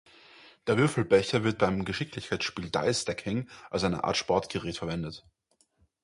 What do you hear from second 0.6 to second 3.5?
Der Würfelbecher wird beim Geschicklichkeitsspiel Dice Stacking